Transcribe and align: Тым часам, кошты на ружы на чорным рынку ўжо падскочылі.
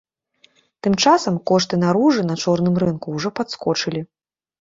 Тым 0.85 0.93
часам, 1.03 1.35
кошты 1.51 1.79
на 1.83 1.89
ружы 1.97 2.23
на 2.29 2.35
чорным 2.45 2.75
рынку 2.85 3.13
ўжо 3.19 3.29
падскочылі. 3.41 4.01